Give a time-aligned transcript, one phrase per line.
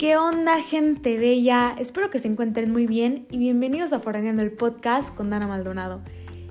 [0.00, 1.76] ¿Qué onda, gente bella?
[1.78, 6.00] Espero que se encuentren muy bien y bienvenidos a Foraneando el podcast con Dana Maldonado.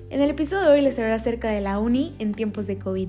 [0.08, 3.08] En el episodio de hoy les hablaré acerca de la uni en tiempos de COVID.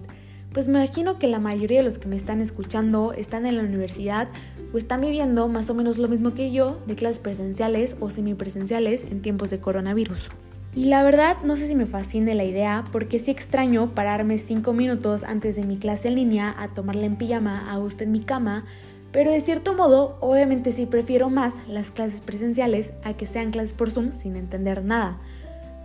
[0.52, 3.62] Pues me imagino que la mayoría de los que me están escuchando están en la
[3.62, 4.30] universidad
[4.74, 9.04] o están viviendo más o menos lo mismo que yo de clases presenciales o semipresenciales
[9.04, 10.30] en tiempos de coronavirus.
[10.74, 14.74] Y la verdad no sé si me fascine la idea porque sí extraño pararme 5
[14.74, 18.22] minutos antes de mi clase en línea a tomarla en pijama a gusto en mi
[18.22, 18.66] cama,
[19.12, 23.74] pero de cierto modo obviamente sí prefiero más las clases presenciales a que sean clases
[23.74, 25.20] por Zoom sin entender nada.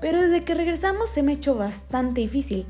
[0.00, 2.66] Pero desde que regresamos se me ha hecho bastante difícil,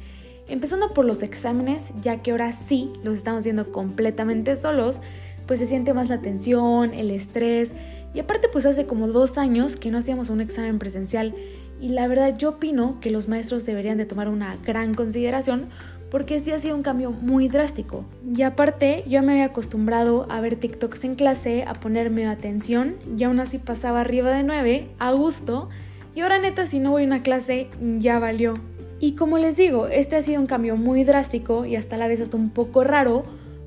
[0.49, 5.01] empezando por los exámenes, ya que ahora sí los estamos haciendo completamente solos,
[5.47, 7.75] pues se siente más la tensión, el estrés,
[8.15, 11.35] y aparte pues hace como dos años que no hacíamos un examen presencial
[11.81, 15.69] y la verdad yo opino que los maestros deberían de tomar una gran consideración
[16.11, 18.05] porque sí ha sido un cambio muy drástico.
[18.35, 23.25] Y aparte, yo me había acostumbrado a ver TikToks en clase, a ponerme atención, y
[23.25, 25.69] aún así pasaba arriba de 9, a gusto,
[26.15, 28.55] y ahora neta, si no voy a una clase, ya valió.
[28.99, 32.21] Y como les digo, este ha sido un cambio muy drástico y hasta la vez
[32.21, 33.25] hasta un poco raro,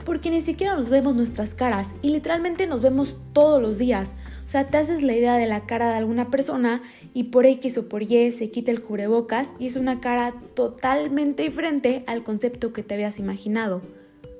[0.09, 4.15] porque ni siquiera nos vemos nuestras caras, y literalmente nos vemos todos los días.
[4.47, 6.81] O sea, te haces la idea de la cara de alguna persona
[7.13, 11.43] y por X o por Y se quita el cubrebocas y es una cara totalmente
[11.43, 13.83] diferente al concepto que te habías imaginado.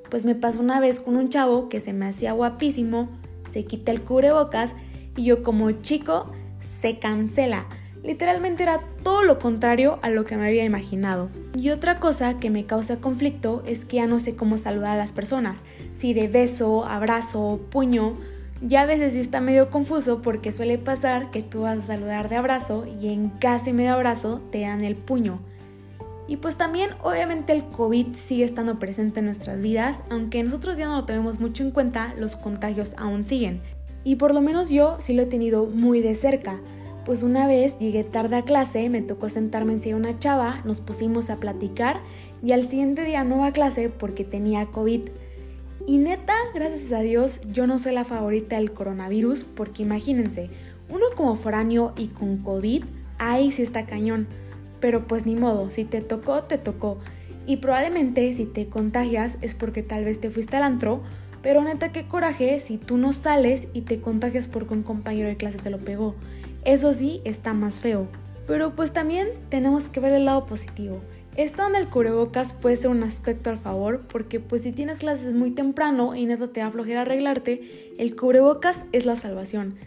[0.09, 3.07] Pues me pasó una vez con un chavo que se me hacía guapísimo,
[3.47, 4.73] se quita el cubrebocas
[5.15, 6.31] y yo como chico
[6.61, 7.67] se cancela.
[8.03, 11.29] Literalmente era todo lo contrario a lo que me había imaginado.
[11.53, 14.97] Y otra cosa que me causa conflicto es que ya no sé cómo saludar a
[14.97, 15.61] las personas,
[15.93, 18.15] si de beso, abrazo, puño,
[18.61, 22.29] ya a veces sí está medio confuso porque suele pasar que tú vas a saludar
[22.29, 25.39] de abrazo y en casi medio abrazo te dan el puño.
[26.27, 30.87] Y pues también obviamente el COVID sigue estando presente en nuestras vidas, aunque nosotros ya
[30.87, 33.61] no lo tenemos mucho en cuenta, los contagios aún siguen.
[34.03, 36.59] Y por lo menos yo sí lo he tenido muy de cerca.
[37.05, 40.81] Pues una vez llegué tarde a clase, me tocó sentarme encima de una chava, nos
[40.81, 42.01] pusimos a platicar
[42.43, 45.09] y al siguiente día no a clase porque tenía COVID.
[45.87, 50.49] Y neta, gracias a Dios, yo no soy la favorita del coronavirus porque imagínense,
[50.89, 52.83] uno como foráneo y con COVID,
[53.17, 54.27] ahí sí está cañón.
[54.79, 56.99] Pero pues ni modo, si te tocó, te tocó.
[57.45, 61.01] Y probablemente si te contagias es porque tal vez te fuiste al antro,
[61.41, 65.37] pero neta qué coraje si tú no sales y te contagias porque un compañero de
[65.37, 66.15] clase te lo pegó.
[66.69, 68.05] Eso sí, está más feo.
[68.45, 71.01] Pero pues también tenemos que ver el lado positivo.
[71.35, 75.33] Esto donde el cubrebocas puede ser un aspecto al favor porque pues si tienes clases
[75.33, 79.77] muy temprano y neta te va a flojera arreglarte, el cubrebocas es la salvación.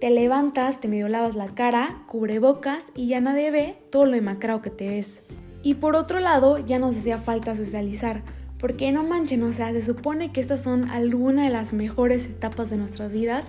[0.00, 4.62] Te levantas, te medio lavas la cara, cubrebocas y ya nadie ve todo lo demacrado
[4.62, 5.22] que te ves.
[5.62, 8.24] Y por otro lado, ya nos hacía falta socializar,
[8.58, 12.68] porque no manchen, o sea, se supone que estas son algunas de las mejores etapas
[12.68, 13.48] de nuestras vidas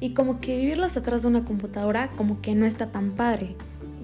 [0.00, 3.56] y como que vivirlas atrás de una computadora como que no está tan padre.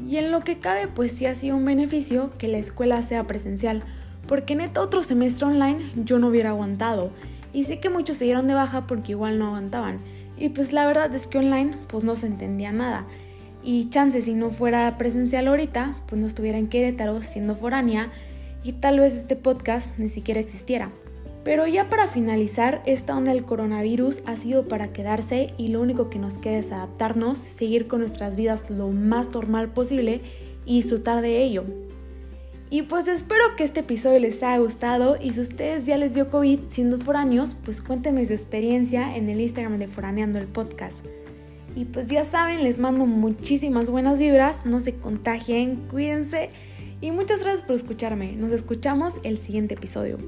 [0.08, 3.26] Y en lo que cabe, pues sí ha sido un beneficio que la escuela sea
[3.26, 3.82] presencial,
[4.26, 7.10] porque neta otro semestre online yo no hubiera aguantado.
[7.52, 9.98] Y sé que muchos se dieron de baja porque igual no aguantaban.
[10.36, 13.06] Y pues la verdad es que online pues no se entendía nada.
[13.62, 18.10] Y chance si no fuera presencial ahorita, pues no estuviera en Querétaro siendo foránea
[18.62, 20.90] y tal vez este podcast ni siquiera existiera.
[21.44, 26.08] Pero ya para finalizar, esta onda del coronavirus ha sido para quedarse y lo único
[26.08, 30.22] que nos queda es adaptarnos, seguir con nuestras vidas lo más normal posible
[30.64, 31.64] y disfrutar de ello.
[32.70, 36.30] Y pues espero que este episodio les haya gustado y si ustedes ya les dio
[36.30, 41.04] COVID siendo foráneos, pues cuéntenme su experiencia en el Instagram de Foraneando el Podcast.
[41.76, 46.50] Y pues ya saben, les mando muchísimas buenas vibras, no se contagien, cuídense
[47.00, 48.32] y muchas gracias por escucharme.
[48.32, 50.18] Nos escuchamos el siguiente episodio.